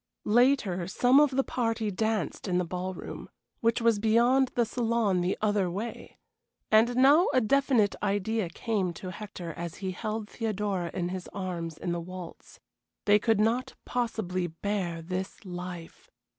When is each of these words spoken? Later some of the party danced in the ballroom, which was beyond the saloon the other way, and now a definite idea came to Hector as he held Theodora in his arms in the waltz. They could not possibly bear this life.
Later 0.25 0.87
some 0.87 1.19
of 1.19 1.29
the 1.29 1.43
party 1.43 1.91
danced 1.91 2.47
in 2.47 2.57
the 2.57 2.65
ballroom, 2.65 3.29
which 3.59 3.81
was 3.81 3.99
beyond 3.99 4.47
the 4.55 4.65
saloon 4.65 5.21
the 5.21 5.37
other 5.43 5.69
way, 5.69 6.17
and 6.71 6.95
now 6.95 7.27
a 7.33 7.39
definite 7.39 7.95
idea 8.01 8.49
came 8.49 8.93
to 8.93 9.11
Hector 9.11 9.53
as 9.53 9.75
he 9.75 9.91
held 9.91 10.27
Theodora 10.27 10.89
in 10.91 11.09
his 11.09 11.27
arms 11.33 11.77
in 11.77 11.91
the 11.91 12.01
waltz. 12.01 12.59
They 13.05 13.19
could 13.19 13.39
not 13.39 13.75
possibly 13.85 14.47
bear 14.47 15.03
this 15.03 15.45
life. 15.45 16.09